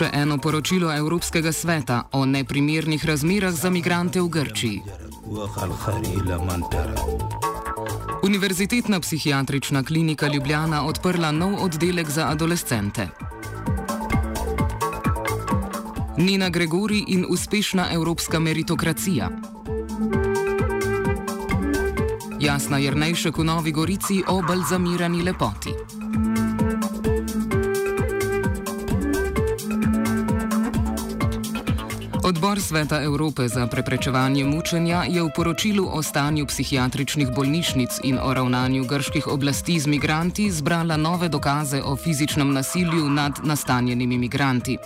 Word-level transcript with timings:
Še 0.00 0.06
eno 0.16 0.38
poročilo 0.40 0.88
Evropskega 0.88 1.50
sveta 1.52 1.96
o 2.16 2.24
neprimernih 2.24 3.02
razmerah 3.04 3.52
za 3.52 3.68
migrante 3.70 4.22
v 4.24 4.28
Grčiji. 4.32 4.80
Univerzitetna 8.24 9.00
psihiatrična 9.00 9.84
klinika 9.84 10.32
Ljubljana 10.32 10.86
odprla 10.88 11.30
nov 11.36 11.60
oddelek 11.64 12.08
za 12.08 12.30
adolescente. 12.32 13.08
Nina 16.16 16.48
Gregori 16.48 17.04
in 17.08 17.26
uspešna 17.28 17.92
evropska 17.92 18.40
meritokracija. 18.40 19.28
Jasna 22.40 22.78
Jrnejšek 22.78 23.36
v 23.36 23.44
Novi 23.44 23.72
Gorici 23.72 24.22
o 24.28 24.40
balzamirani 24.40 25.22
lepoti. 25.22 25.99
Odbor 32.50 32.66
Sveta 32.66 33.02
Evrope 33.02 33.48
za 33.48 33.66
preprečevanje 33.66 34.44
mučenja 34.44 35.04
je 35.08 35.22
v 35.22 35.30
poročilu 35.30 35.86
o 35.86 36.02
stanju 36.02 36.46
psihiatričnih 36.46 37.30
bolnišnic 37.30 38.00
in 38.02 38.18
o 38.18 38.34
ravnanju 38.34 38.84
grških 38.90 39.26
oblasti 39.26 39.78
z 39.80 39.86
migranti 39.86 40.50
zbrala 40.50 40.96
nove 40.96 41.28
dokaze 41.28 41.82
o 41.82 41.96
fizičnem 41.96 42.52
nasilju 42.52 43.06
nad 43.10 43.38
nastanjenimi 43.44 44.18
migranti. 44.18 44.78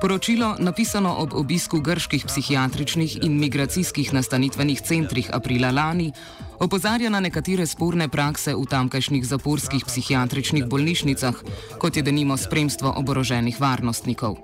Poročilo, 0.00 0.56
napisano 0.58 1.14
ob 1.14 1.34
obisku 1.34 1.80
grških 1.80 2.26
psihiatričnih 2.26 3.22
in 3.22 3.38
migracijskih 3.38 4.12
nastanitvenih 4.12 4.80
centrih 4.82 5.30
aprila 5.32 5.70
lani, 5.70 6.12
opozarja 6.58 7.10
na 7.10 7.20
nekatere 7.20 7.66
sporne 7.66 8.08
prakse 8.08 8.54
v 8.54 8.66
tamkajšnjih 8.66 9.26
zaporskih 9.26 9.86
psihiatričnih 9.86 10.66
bolnišnicah, 10.66 11.34
kot 11.78 11.96
je 11.96 12.02
denimo 12.02 12.36
spremstvo 12.36 12.94
oboroženih 12.96 13.60
varnostnikov. 13.60 14.42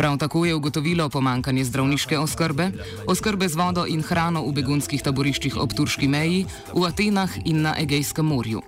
Prav 0.00 0.16
tako 0.18 0.44
je 0.44 0.54
ugotovilo 0.54 1.08
pomankanje 1.08 1.64
zdravniške 1.64 2.18
oskrbe, 2.18 2.70
oskrbe 3.06 3.48
z 3.48 3.56
vodo 3.56 3.84
in 3.86 4.00
hrano 4.02 4.40
v 4.46 4.54
begunskih 4.56 5.02
taboriščih 5.04 5.58
ob 5.60 5.74
turški 5.76 6.08
meji, 6.08 6.46
v 6.72 6.86
Atenah 6.88 7.34
in 7.44 7.60
na 7.66 7.74
Egejskem 7.76 8.24
morju. 8.24 8.62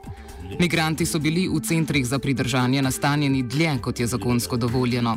Migranti 0.61 1.07
so 1.09 1.17
bili 1.19 1.47
v 1.49 1.63
centrih 1.65 2.05
za 2.07 2.19
pridržanje 2.19 2.83
nastanjeni 2.83 3.43
dlje, 3.43 3.79
kot 3.81 4.01
je 4.01 4.07
zakonsko 4.07 4.57
dovoljeno. 4.57 5.17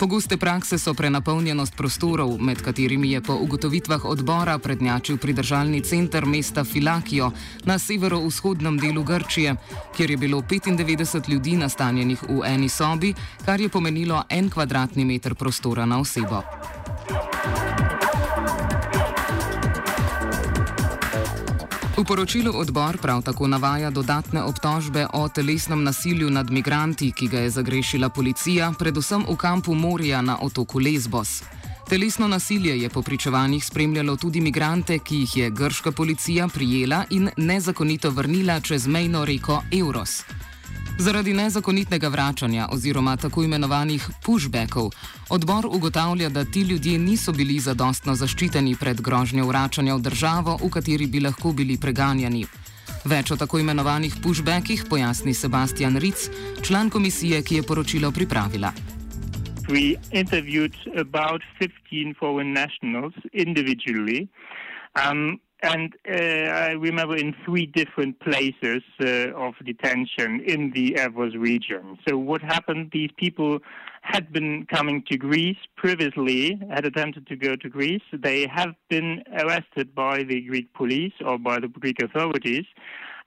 Pogoste 0.00 0.36
prakse 0.36 0.78
so 0.78 0.94
prenapolnjenost 0.94 1.74
prostorov, 1.76 2.30
med 2.40 2.62
katerimi 2.64 3.10
je 3.10 3.20
po 3.20 3.34
ugotovitvah 3.36 4.04
odbora 4.04 4.58
prednjačil 4.58 5.18
pridržalni 5.20 5.82
center 5.84 6.24
mesta 6.24 6.64
Filakijo 6.64 7.30
na 7.64 7.78
severovzhodnem 7.78 8.78
delu 8.78 9.02
Grčije, 9.04 9.54
kjer 9.96 10.10
je 10.10 10.16
bilo 10.16 10.40
95 10.40 11.28
ljudi 11.28 11.56
nastanjenih 11.56 12.22
v 12.22 12.40
eni 12.46 12.68
sobi, 12.68 13.14
kar 13.44 13.60
je 13.60 13.68
pomenilo 13.68 14.24
en 14.28 14.50
kvadratni 14.50 15.04
meter 15.04 15.34
prostora 15.34 15.86
na 15.86 16.00
osebo. 16.00 16.42
V 22.00 22.04
poročilu 22.04 22.52
odbor 22.56 22.96
prav 22.96 23.22
tako 23.22 23.46
navaja 23.46 23.90
dodatne 23.90 24.42
obtožbe 24.42 25.06
o 25.12 25.28
telesnem 25.28 25.82
nasilju 25.84 26.30
nad 26.30 26.50
migranti, 26.50 27.12
ki 27.12 27.28
ga 27.28 27.38
je 27.38 27.50
zagrešila 27.50 28.08
policija, 28.08 28.72
predvsem 28.78 29.26
v 29.28 29.36
kampu 29.36 29.74
Morja 29.74 30.22
na 30.22 30.38
otoku 30.40 30.80
Lesbos. 30.80 31.42
Telesno 31.88 32.28
nasilje 32.28 32.80
je 32.82 32.88
po 32.88 33.02
pričevanjih 33.02 33.64
spremljalo 33.64 34.16
tudi 34.16 34.40
migrante, 34.40 34.98
ki 34.98 35.16
jih 35.16 35.36
je 35.36 35.50
grška 35.50 35.92
policija 35.92 36.48
prijela 36.48 37.04
in 37.10 37.28
nezakonito 37.36 38.10
vrnila 38.10 38.60
čez 38.60 38.86
mejno 38.86 39.24
reko 39.24 39.62
Euros. 39.72 40.22
Zaradi 41.00 41.32
nezakonitnega 41.32 42.08
vračanja 42.08 42.66
oziroma 42.72 43.16
tako 43.16 43.42
imenovanih 43.42 44.08
pushbackov 44.24 44.90
odbor 45.30 45.66
ugotavlja, 45.66 46.28
da 46.28 46.44
ti 46.44 46.60
ljudje 46.60 46.98
niso 46.98 47.32
bili 47.32 47.58
zadostno 47.58 48.14
zaščiteni 48.14 48.76
pred 48.80 49.00
grožnjo 49.00 49.46
vračanja 49.46 49.94
v 49.94 50.00
državo, 50.00 50.58
v 50.62 50.68
kateri 50.70 51.06
bi 51.06 51.20
lahko 51.24 51.52
bili 51.52 51.78
preganjani. 51.80 52.44
Več 53.04 53.32
o 53.32 53.36
tako 53.36 53.62
imenovanih 53.64 54.20
pushbackih 54.22 54.84
pojasni 54.90 55.34
Sebastian 55.34 55.96
Ritz, 55.96 56.28
član 56.62 56.90
komisije, 56.90 57.42
ki 57.42 57.54
je 57.54 57.62
poročilo 57.62 58.12
pripravila. 58.12 58.72
We 59.72 59.96
interviewed 60.12 60.76
about 61.00 61.40
15 61.60 62.18
foreign 62.20 62.52
nationals 62.52 63.14
individually. 63.32 64.28
Um, 65.00 65.40
and 65.62 65.94
uh, 66.08 66.14
I 66.14 66.70
remember 66.70 67.16
in 67.16 67.34
three 67.44 67.66
different 67.66 68.18
places 68.20 68.82
uh, 69.04 69.32
of 69.34 69.54
detention 69.64 70.40
in 70.46 70.70
the 70.72 70.92
Evros 70.92 71.38
region. 71.38 71.98
So 72.08 72.16
what 72.16 72.40
happened? 72.42 72.90
These 72.92 73.10
people 73.16 73.58
had 74.02 74.32
been 74.32 74.66
coming 74.66 75.04
to 75.10 75.18
Greece 75.18 75.58
previously, 75.76 76.58
had 76.70 76.86
attempted 76.86 77.26
to 77.26 77.36
go 77.36 77.56
to 77.56 77.68
Greece. 77.68 78.02
They 78.12 78.46
have 78.46 78.74
been 78.88 79.22
arrested 79.38 79.94
by 79.94 80.22
the 80.22 80.40
Greek 80.40 80.72
police 80.72 81.12
or 81.24 81.38
by 81.38 81.60
the 81.60 81.68
Greek 81.68 82.02
authorities, 82.02 82.64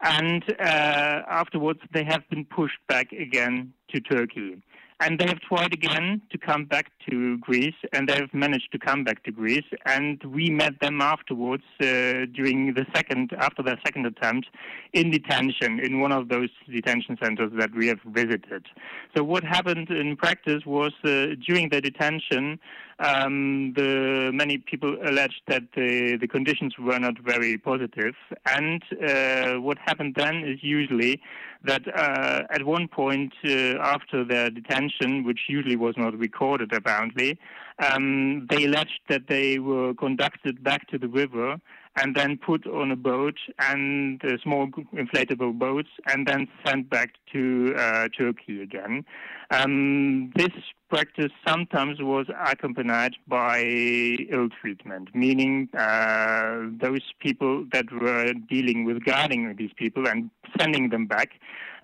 and 0.01 0.43
uh, 0.59 1.21
afterwards 1.29 1.79
they 1.93 2.03
have 2.03 2.27
been 2.29 2.45
pushed 2.45 2.79
back 2.87 3.11
again 3.11 3.73
to 3.93 3.99
Turkey. 4.01 4.61
And 5.05 5.19
they 5.19 5.27
have 5.27 5.41
tried 5.41 5.73
again 5.73 6.21
to 6.31 6.37
come 6.37 6.63
back 6.63 6.89
to 7.09 7.37
Greece, 7.39 7.75
and 7.91 8.07
they 8.07 8.15
have 8.15 8.33
managed 8.33 8.71
to 8.71 8.79
come 8.79 9.03
back 9.03 9.21
to 9.23 9.31
Greece. 9.33 9.69
And 9.85 10.23
we 10.23 10.49
met 10.49 10.79
them 10.79 11.01
afterwards 11.01 11.63
uh, 11.81 11.85
during 12.33 12.73
the 12.73 12.85
second, 12.95 13.33
after 13.37 13.61
their 13.61 13.77
second 13.85 14.05
attempt, 14.05 14.47
in 14.93 15.11
detention 15.11 15.81
in 15.81 15.99
one 15.99 16.13
of 16.13 16.29
those 16.29 16.51
detention 16.71 17.17
centers 17.21 17.51
that 17.59 17.75
we 17.75 17.87
have 17.87 17.99
visited. 18.05 18.65
So 19.13 19.25
what 19.25 19.43
happened 19.43 19.89
in 19.89 20.15
practice 20.15 20.65
was 20.65 20.93
uh, 21.03 21.35
during 21.45 21.67
the 21.67 21.81
detention, 21.81 22.57
um, 22.99 23.73
the 23.75 24.31
many 24.33 24.57
people 24.57 24.97
alleged 25.03 25.41
that 25.47 25.63
the, 25.75 26.17
the 26.19 26.27
conditions 26.27 26.75
were 26.77 26.99
not 26.99 27.19
very 27.19 27.57
positive. 27.57 28.15
And 28.45 28.83
uh, 29.07 29.61
what 29.61 29.77
happened 29.79 30.15
then 30.15 30.43
is 30.45 30.59
usually 30.61 31.21
that 31.63 31.83
uh, 31.87 32.43
at 32.49 32.65
one 32.65 32.87
point 32.87 33.33
uh, 33.45 33.77
after 33.79 34.23
their 34.23 34.49
detention, 34.49 35.23
which 35.23 35.41
usually 35.47 35.75
was 35.75 35.95
not 35.97 36.17
recorded 36.17 36.73
apparently, 36.73 37.39
um, 37.79 38.47
they 38.49 38.65
alleged 38.65 38.99
that 39.09 39.27
they 39.27 39.59
were 39.59 39.93
conducted 39.93 40.63
back 40.63 40.87
to 40.89 40.97
the 40.97 41.07
river 41.07 41.59
and 41.95 42.15
then 42.15 42.37
put 42.37 42.65
on 42.65 42.91
a 42.91 42.95
boat 42.95 43.37
and 43.59 44.23
uh, 44.25 44.37
small 44.41 44.67
inflatable 44.93 45.57
boats 45.57 45.89
and 46.07 46.27
then 46.27 46.47
sent 46.65 46.89
back 46.89 47.13
to 47.31 47.73
uh, 47.77 48.07
Turkey 48.17 48.61
again. 48.61 49.05
Um, 49.51 50.31
this 50.35 50.51
practice 50.89 51.31
sometimes 51.47 52.01
was 52.01 52.27
accompanied 52.45 53.15
by 53.27 53.59
ill 54.31 54.49
treatment, 54.61 55.09
meaning 55.13 55.69
uh, 55.77 56.61
those 56.81 57.13
people 57.19 57.65
that 57.71 57.85
were 57.91 58.33
dealing 58.49 58.85
with 58.85 59.03
guarding 59.03 59.55
these 59.55 59.73
people 59.75 60.07
and 60.07 60.31
sending 60.59 60.89
them 60.89 61.05
back. 61.05 61.31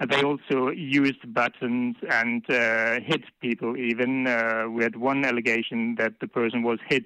They 0.07 0.23
also 0.23 0.69
used 0.69 1.33
buttons 1.33 1.97
and 2.09 2.43
uh, 2.49 2.99
hit 3.01 3.23
people. 3.41 3.75
Even 3.77 4.27
uh, 4.27 4.65
we 4.69 4.83
had 4.83 4.95
one 4.95 5.25
allegation 5.25 5.95
that 5.95 6.13
the 6.21 6.27
person 6.27 6.63
was 6.63 6.79
hit 6.87 7.05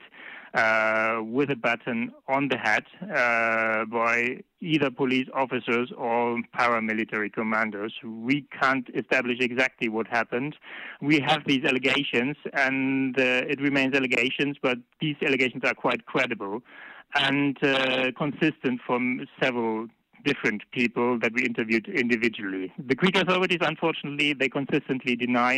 uh, 0.54 1.22
with 1.24 1.50
a 1.50 1.56
button 1.56 2.12
on 2.28 2.48
the 2.48 2.58
head 2.58 2.84
uh, 3.02 3.86
by 3.86 4.44
either 4.62 4.92
police 4.92 5.28
officers 5.34 5.92
or 5.98 6.42
paramilitary 6.58 7.32
commanders. 7.32 7.94
We 8.04 8.46
can't 8.62 8.88
establish 8.96 9.40
exactly 9.40 9.90
what 9.90 10.08
happened. 10.08 10.56
We 11.02 11.20
have 11.22 11.44
these 11.46 11.66
allegations, 11.66 12.38
and 12.54 13.18
uh, 13.18 13.50
it 13.50 13.60
remains 13.62 13.96
allegations, 13.96 14.58
but 14.62 14.78
these 15.02 15.16
allegations 15.26 15.64
are 15.66 15.74
quite 15.74 16.06
credible 16.06 16.62
and 17.16 17.58
uh, 17.64 18.12
consistent 18.18 18.80
from 18.86 19.26
several 19.42 19.88
different 20.30 20.62
people 20.72 21.10
that 21.24 21.32
we 21.36 21.42
interviewed 21.46 21.86
individually. 22.04 22.72
The 22.92 22.96
Greek 22.96 23.16
authorities, 23.24 23.62
unfortunately, 23.62 24.34
they 24.34 24.50
consistently 24.50 25.16
deny 25.16 25.54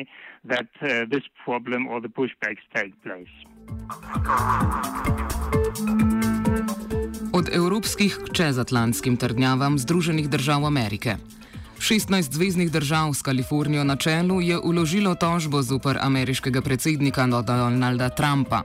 that 0.54 0.70
uh, 0.82 0.88
this 1.14 1.26
problem 1.46 1.88
or 1.88 2.02
the 2.02 2.12
pushbacks 2.20 2.64
take 2.78 2.94
place. 3.06 3.34
Od 7.34 7.50
evropskih 7.54 8.18
k 8.26 8.34
čezatlantskim 8.34 9.18
trdnjavam 9.18 9.80
Združenih 9.80 10.30
držav 10.30 10.66
Amerike. 10.66 11.16
16 11.80 12.32
zvezdnih 12.32 12.72
držav 12.72 13.14
s 13.14 13.22
Kalifornijo 13.22 13.84
na 13.84 13.96
čelu 13.96 14.42
je 14.42 14.60
uložilo 14.60 15.16
tožbo 15.16 15.62
zoper 15.62 15.98
ameriškega 16.02 16.62
predsednika 16.62 17.28
Donalda 17.28 18.10
Trumpa. 18.10 18.64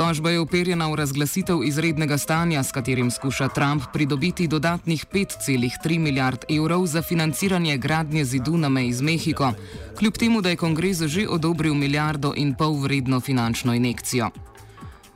Tožba 0.00 0.30
je 0.32 0.40
uperjena 0.40 0.88
v 0.88 0.96
razglasitev 0.96 1.60
izrednega 1.60 2.16
stanja, 2.16 2.62
s 2.64 2.72
katerim 2.72 3.10
skuša 3.12 3.50
Trump 3.52 3.82
pridobiti 3.92 4.46
dodatnih 4.48 5.04
5,3 5.12 5.98
milijard 5.98 6.44
evrov 6.48 6.86
za 6.86 7.02
financiranje 7.02 7.76
gradnje 7.76 8.24
zidu 8.24 8.56
na 8.56 8.68
meji 8.68 8.92
z 8.92 9.02
Mehiko, 9.02 9.52
kljub 9.98 10.16
temu, 10.16 10.40
da 10.40 10.48
je 10.48 10.56
kongres 10.56 11.04
že 11.04 11.28
odobril 11.28 11.74
milijardo 11.74 12.32
in 12.36 12.54
pol 12.54 12.80
vredno 12.80 13.20
finančno 13.20 13.74
injekcijo. 13.74 14.30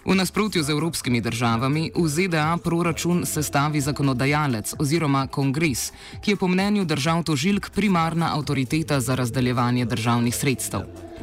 V 0.05 0.15
nasprotju 0.15 0.63
z 0.63 0.71
evropskimi 0.71 1.21
državami, 1.21 1.91
v 1.97 2.09
ZDA 2.09 2.59
proračun 2.65 3.25
sestavi 3.25 3.81
zakonodajalec 3.81 4.75
oziroma 4.79 5.27
kongres, 5.27 5.93
ki 6.21 6.31
je 6.31 6.37
po 6.37 6.49
mnenju 6.49 6.85
držav 6.85 7.25
tožilk 7.25 7.71
primarna 7.71 8.37
avtoriteta 8.37 9.01
za 9.01 9.15
razdeljevanje 9.15 9.85
državnih 9.85 10.37
sredstev. 10.37 11.14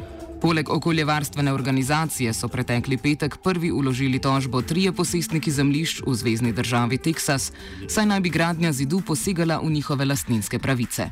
Poleg 0.42 0.70
okoljevarstvene 0.70 1.52
organizacije 1.52 2.32
so 2.34 2.48
pretekli 2.48 2.96
petek 2.96 3.36
prvi 3.42 3.70
uložili 3.70 4.18
tožbo 4.18 4.62
trije 4.62 4.92
posestniki 4.92 5.50
zemljišč 5.50 6.00
v 6.06 6.14
zvezdni 6.14 6.52
državi 6.52 6.98
Teksas, 6.98 7.52
saj 7.88 8.06
naj 8.06 8.20
bi 8.20 8.30
gradnja 8.30 8.72
zidu 8.72 9.00
posegala 9.06 9.60
v 9.62 9.70
njihove 9.70 10.04
lastninske 10.04 10.58
pravice. 10.58 11.10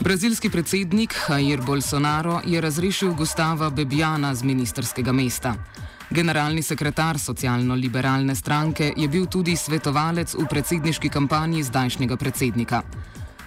Brazilski 0.00 0.50
predsednik 0.50 1.14
Jair 1.28 1.60
Bolsonaro 1.66 2.40
je 2.46 2.60
razrešil 2.60 3.14
Gustava 3.14 3.70
Bebjana 3.70 4.34
z 4.34 4.42
ministerskega 4.42 5.12
mesta. 5.12 5.54
Generalni 6.10 6.62
sekretar 6.62 7.18
socialno-liberalne 7.18 8.34
stranke 8.34 8.92
je 8.96 9.08
bil 9.08 9.26
tudi 9.26 9.56
svetovalec 9.56 10.34
v 10.34 10.46
predsedniški 10.50 11.08
kampanji 11.08 11.62
zdajšnjega 11.62 12.16
predsednika. 12.16 12.82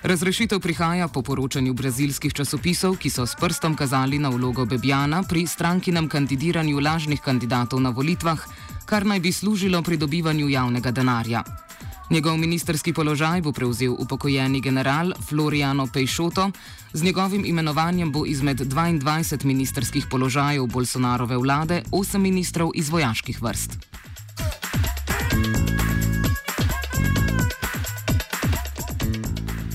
Razrešitev 0.03 0.59
prihaja 0.59 1.07
po 1.07 1.21
poročanju 1.21 1.73
brazilskih 1.73 2.33
časopisov, 2.33 2.95
ki 2.95 3.09
so 3.11 3.25
s 3.27 3.35
prstom 3.35 3.75
kazali 3.75 4.19
na 4.19 4.29
vlogo 4.29 4.63
Bebjana 4.65 5.23
pri 5.27 5.43
strankinem 5.47 6.07
kandidiranju 6.07 6.79
lažnih 6.79 7.19
kandidatov 7.19 7.81
na 7.83 7.89
volitvah, 7.89 8.39
kar 8.85 9.05
naj 9.05 9.19
bi 9.19 9.31
služilo 9.31 9.81
pridobivanju 9.83 10.49
javnega 10.49 10.91
denarja. 10.91 11.43
Njegov 12.09 12.37
ministerski 12.37 12.93
položaj 12.93 13.41
bo 13.41 13.51
prevzel 13.51 13.91
upokojeni 13.99 14.61
general 14.61 15.11
Floriano 15.29 15.87
Peixoto, 15.93 16.51
z 16.93 17.03
njegovim 17.03 17.45
imenovanjem 17.45 18.11
bo 18.11 18.25
izmed 18.25 18.59
22 18.59 19.45
ministerskih 19.45 20.07
položajev 20.09 20.65
Bolsonarove 20.65 21.37
vlade 21.37 21.83
8 21.91 22.17
ministrov 22.17 22.71
iz 22.75 22.89
vojaških 22.89 23.41
vrst. 23.41 23.77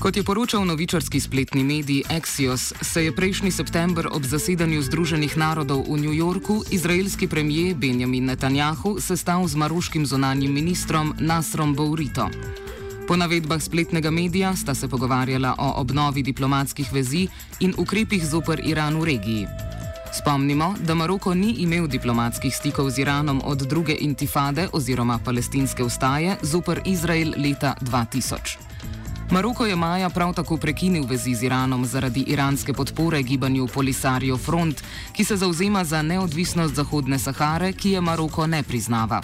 Kot 0.05 0.17
je 0.17 0.23
poročal 0.23 0.65
novičarski 0.65 1.19
spletni 1.19 1.63
medij 1.63 2.03
Axios, 2.09 2.73
se 2.81 3.03
je 3.05 3.15
prejšnji 3.15 3.51
september 3.51 4.07
ob 4.11 4.23
zasedanju 4.23 4.81
Združenih 4.81 5.37
narodov 5.37 5.81
v 5.89 5.97
New 5.97 6.13
Yorku 6.13 6.61
izraelski 6.71 7.27
premijer 7.27 7.73
Benjamin 7.75 8.25
Netanjahu 8.25 9.01
sestal 9.01 9.47
z 9.47 9.55
maroškim 9.55 10.05
zonanjim 10.05 10.53
ministrom 10.53 11.15
Nasrom 11.19 11.73
Bourito. 11.73 12.29
Po 13.07 13.15
navedbah 13.17 13.61
spletnega 13.61 14.11
medija 14.11 14.53
sta 14.55 14.75
se 14.75 14.87
pogovarjala 14.87 15.55
o 15.57 15.81
obnovi 15.81 16.21
diplomatskih 16.21 16.93
vezi 16.93 17.27
in 17.59 17.73
ukrepih 17.77 18.25
zoper 18.25 18.61
Iran 18.65 19.01
v 19.01 19.05
regiji. 19.05 19.47
Spomnimo, 20.13 20.75
da 20.85 20.93
Maroko 20.93 21.33
ni 21.33 21.65
imel 21.65 21.87
diplomatskih 21.87 22.53
stikov 22.55 22.89
z 22.89 23.01
Iranom 23.01 23.41
od 23.43 23.57
druge 23.57 23.97
intifade 23.99 24.69
oziroma 24.73 25.19
palestinske 25.25 25.83
ustaje 25.83 26.37
zoper 26.41 26.81
Izrael 26.85 27.33
leta 27.37 27.73
2000. 27.81 28.65
Maroko 29.31 29.65
je 29.65 29.75
maja 29.75 30.09
prav 30.09 30.33
tako 30.33 30.57
prekinil 30.57 31.05
vezi 31.05 31.35
z 31.35 31.43
Iranom 31.43 31.85
zaradi 31.85 32.23
iranske 32.27 32.73
podpore 32.73 33.23
gibanju 33.23 33.67
Polisario 33.67 34.37
Front, 34.37 34.83
ki 35.13 35.23
se 35.23 35.37
zauzema 35.37 35.83
za 35.83 36.01
neodvisnost 36.01 36.75
Zahodne 36.75 37.19
Sahare, 37.19 37.73
ki 37.73 37.91
je 37.91 38.01
Maroko 38.01 38.47
ne 38.47 38.63
priznava. 38.63 39.21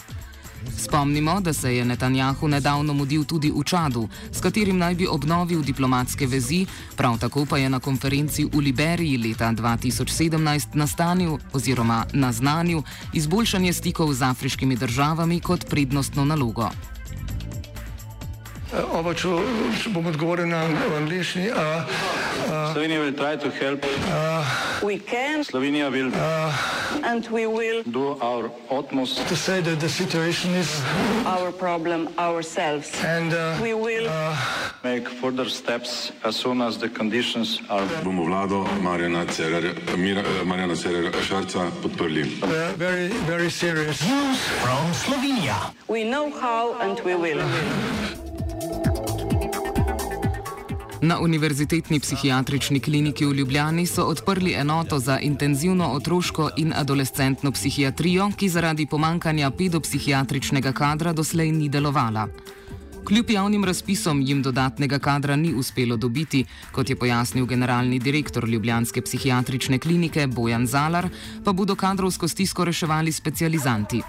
Spomnimo, 0.77 1.41
da 1.41 1.53
se 1.53 1.75
je 1.75 1.85
Netanjahu 1.85 2.47
nedavno 2.47 2.93
mudil 2.93 3.23
tudi 3.23 3.51
v 3.51 3.63
Čadu, 3.63 4.07
s 4.31 4.41
katerim 4.41 4.77
naj 4.77 4.95
bi 4.95 5.07
obnovil 5.07 5.61
diplomatske 5.61 6.27
vezi, 6.27 6.65
prav 6.97 7.17
tako 7.19 7.45
pa 7.45 7.57
je 7.57 7.69
na 7.69 7.79
konferenci 7.79 8.45
v 8.45 8.57
Liberiji 8.57 9.17
leta 9.17 9.51
2017 9.51 10.75
nastanil 10.75 11.37
oziroma 11.53 12.05
naznanil 12.13 12.81
izboljšanje 13.13 13.73
stikov 13.73 14.13
z 14.13 14.21
afriškimi 14.21 14.75
državami 14.75 15.39
kot 15.39 15.65
prednostno 15.69 16.25
nalogo. 16.25 16.69
Oba, 18.71 19.11
če, 19.11 19.27
bom 19.91 20.05
odgovoril 20.07 20.47
na 20.47 20.63
angliški. 20.95 21.49
Slovenija 22.71 23.01
bo 23.03 23.11
poskušala 23.19 23.77
pomagati. 23.83 25.43
Slovenija 25.43 25.89
bo 25.89 25.97
naredila 25.97 26.55
naš 27.03 28.47
utmost, 28.69 29.19
da 29.19 29.35
bo 29.35 29.51
rekla, 29.51 29.75
da 29.75 29.85
je 29.85 29.89
situacija 29.89 30.53
naš 30.55 31.51
problem. 31.59 32.07
In 32.17 33.27
bomo 33.59 33.79
naredili 33.79 34.07
nadaljnje 34.83 35.03
korake, 35.19 36.13
as 36.23 36.35
soon 36.35 36.61
as 36.61 36.77
the 36.77 36.89
conditions 36.97 37.59
are. 37.69 37.85
Bomo 38.03 38.23
vlado 38.23 38.65
Marjana 38.81 39.25
Cererja 40.75 41.11
Šarca 41.27 41.67
podprli. 41.83 42.23
Zelo, 42.77 43.49
zelo 43.49 43.83
resno. 43.83 44.35
Slovenija. 45.05 45.59
Vemo, 45.89 46.31
kako 46.39 46.75
in 46.87 46.95
bomo. 47.19 48.20
Na 51.01 51.19
Univerzitetni 51.19 51.99
psihiatrični 51.99 52.79
kliniki 52.79 53.25
v 53.25 53.33
Ljubljani 53.33 53.85
so 53.85 54.03
odprli 54.05 54.53
enoto 54.53 54.99
za 54.99 55.19
intenzivno 55.19 55.87
otroško 55.93 56.49
in 56.57 56.73
adolescentno 56.77 57.51
psihiatrijo, 57.51 58.29
ki 58.37 58.49
zaradi 58.49 58.85
pomankanja 58.85 59.51
pedopsihiatričnega 59.51 60.71
kadra 60.71 61.13
doslej 61.13 61.51
ni 61.51 61.69
delovala. 61.69 62.27
Kljub 63.05 63.29
javnim 63.29 63.65
razpisom 63.65 64.21
jim 64.21 64.41
dodatnega 64.41 64.99
kadra 64.99 65.35
ni 65.35 65.53
uspelo 65.53 65.97
dobiti, 65.97 66.45
kot 66.71 66.89
je 66.89 66.95
pojasnil 66.95 67.45
generalni 67.45 67.99
direktor 67.99 68.49
Ljubljanske 68.49 69.01
psihiatrične 69.01 69.79
klinike 69.79 70.27
Bojan 70.27 70.67
Zalar, 70.67 71.09
pa 71.43 71.51
bodo 71.53 71.75
kadrovsko 71.75 72.27
stisko 72.27 72.65
reševali 72.65 73.11
specializanti. 73.11 74.01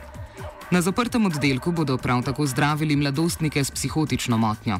Na 0.72 0.80
zaprtem 0.80 1.26
oddelku 1.26 1.72
bodo 1.72 1.98
prav 2.00 2.22
tako 2.24 2.46
zdravili 2.46 2.96
mladostnike 2.96 3.64
s 3.64 3.70
psihotično 3.70 4.38
motnjo. 4.38 4.78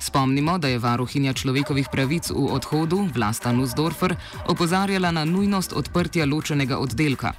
Spomnimo, 0.00 0.58
da 0.58 0.68
je 0.68 0.78
varuhinja 0.78 1.32
človekovih 1.32 1.88
pravic 1.92 2.30
v 2.30 2.46
odhodu, 2.56 3.08
Vlasta 3.14 3.52
Nussdorfer, 3.52 4.16
opozarjala 4.48 5.10
na 5.10 5.24
nujnost 5.24 5.72
odprtja 5.72 6.24
ločenega 6.26 6.78
oddelka. 6.78 7.32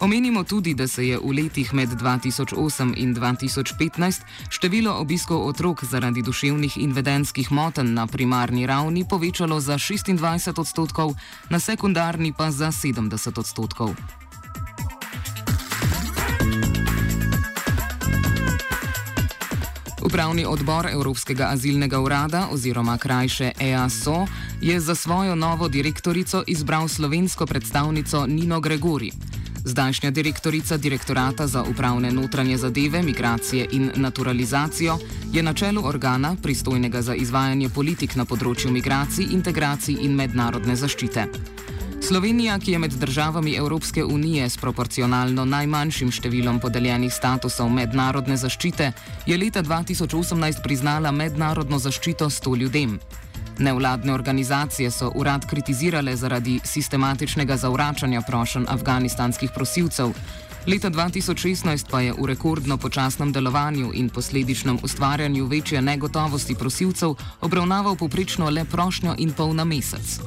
Omenimo 0.00 0.44
tudi, 0.44 0.74
da 0.74 0.86
se 0.88 1.08
je 1.08 1.18
v 1.18 1.34
letih 1.34 1.74
med 1.74 1.88
2008 1.88 2.94
in 2.96 3.14
2015 3.14 4.22
število 4.48 4.94
obiskov 5.00 5.46
otrok 5.46 5.84
zaradi 5.84 6.22
duševnih 6.22 6.78
in 6.78 6.92
vedenskih 6.92 7.52
motenj 7.52 7.90
na 7.90 8.06
primarni 8.06 8.66
ravni 8.66 9.04
povečalo 9.08 9.60
za 9.60 9.78
26 9.78 10.60
odstotkov, 10.60 11.14
na 11.50 11.58
sekundarni 11.58 12.32
pa 12.32 12.50
za 12.50 12.70
70 12.70 13.38
odstotkov. 13.38 14.21
Upravni 20.04 20.44
odbor 20.44 20.86
Evropskega 20.86 21.48
azilnega 21.50 22.00
urada 22.00 22.48
oziroma 22.50 22.98
krajše 22.98 23.52
EASO 23.60 24.26
je 24.60 24.80
za 24.80 24.94
svojo 24.94 25.34
novo 25.34 25.68
direktorico 25.68 26.42
izbral 26.46 26.88
slovensko 26.88 27.46
predstavnico 27.46 28.26
Nino 28.26 28.60
Gregori. 28.60 29.12
Zdajšnja 29.64 30.10
direktorica 30.10 30.76
direktorata 30.76 31.46
za 31.46 31.62
upravne 31.62 32.10
notranje 32.10 32.56
zadeve, 32.56 33.02
migracije 33.02 33.68
in 33.72 33.90
naturalizacijo 33.94 34.98
je 35.32 35.42
na 35.42 35.54
čelu 35.54 35.82
organa 35.84 36.36
pristojnega 36.42 37.02
za 37.02 37.14
izvajanje 37.14 37.68
politik 37.68 38.16
na 38.16 38.24
področju 38.24 38.70
migracij, 38.70 39.26
integracij 39.30 39.96
in 40.00 40.14
mednarodne 40.14 40.76
zaščite. 40.76 41.28
Slovenija, 42.02 42.58
ki 42.58 42.72
je 42.72 42.78
med 42.78 42.92
državami 42.92 43.54
Evropske 43.54 44.04
unije 44.04 44.48
s 44.50 44.56
proporcionalno 44.56 45.44
najmanjšim 45.44 46.10
številom 46.10 46.58
podeljenih 46.60 47.12
statusov 47.14 47.70
mednarodne 47.70 48.34
zaščite, 48.36 48.88
je 49.26 49.38
leta 49.38 49.62
2018 49.62 50.64
priznala 50.64 51.12
mednarodno 51.14 51.78
zaščito 51.78 52.26
sto 52.30 52.56
ljudem. 52.58 52.98
Nevladne 53.58 54.12
organizacije 54.12 54.90
so 54.90 55.12
urad 55.14 55.46
kritizirale 55.46 56.16
zaradi 56.16 56.58
sistematičnega 56.64 57.56
zavračanja 57.56 58.26
prošen 58.26 58.66
afganistanskih 58.68 59.54
prosilcev. 59.54 60.10
Leta 60.66 60.90
2016 60.90 61.90
pa 61.90 62.00
je 62.02 62.18
v 62.18 62.26
rekordno 62.34 62.82
počasnem 62.82 63.30
delovanju 63.32 63.94
in 63.94 64.10
posledičnem 64.10 64.82
ustvarjanju 64.82 65.46
večje 65.46 65.82
negotovosti 65.82 66.58
prosilcev 66.58 67.14
obravnaval 67.40 67.96
poprečno 67.96 68.50
le 68.50 68.64
prošnjo 68.64 69.14
in 69.18 69.30
pol 69.30 69.54
na 69.54 69.64
mesec. 69.64 70.18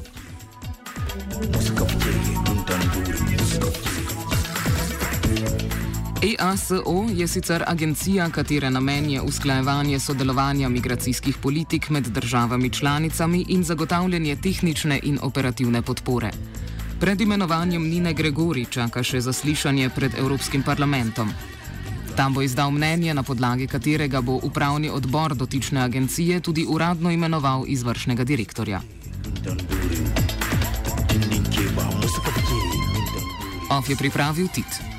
EASO 6.26 7.06
je 7.14 7.28
sicer 7.28 7.64
agencija, 7.68 8.30
katere 8.30 8.70
namen 8.70 9.10
je 9.10 9.22
usklajevanje 9.22 10.00
sodelovanja 10.00 10.70
migracijskih 10.70 11.38
politik 11.38 11.90
med 11.90 12.08
državami 12.08 12.70
članicami 12.70 13.46
in 13.48 13.64
zagotavljanje 13.64 14.36
tehnične 14.36 15.00
in 15.04 15.20
operativne 15.22 15.82
podpore. 15.82 16.32
Pred 17.00 17.22
imenovanjem 17.22 17.84
Nine 17.90 18.14
Gregori 18.14 18.66
čaka 18.66 19.04
še 19.04 19.22
zaslišanje 19.22 19.90
pred 19.96 20.16
Evropskim 20.18 20.64
parlamentom. 20.64 21.30
Tam 22.16 22.34
bo 22.34 22.42
izdal 22.42 22.72
mnenje, 22.72 23.14
na 23.14 23.24
podlagi 23.24 23.68
katerega 23.68 24.22
bo 24.22 24.40
upravni 24.44 24.90
odbor 24.90 25.36
dotične 25.36 25.82
agencije 25.82 26.40
tudi 26.40 26.66
uradno 26.70 27.12
imenoval 27.12 27.66
izvršnega 27.68 28.24
direktorja. 28.24 28.82
Off 33.70 33.90
je 33.90 33.96
pripravil 33.96 34.48
Tit. 34.48 34.95